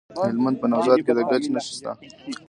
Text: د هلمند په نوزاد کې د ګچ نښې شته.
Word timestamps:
د 0.15 0.17
هلمند 0.29 0.57
په 0.61 0.67
نوزاد 0.71 0.99
کې 1.05 1.13
د 1.17 1.19
ګچ 1.29 1.43
نښې 1.53 1.73
شته. 1.77 1.91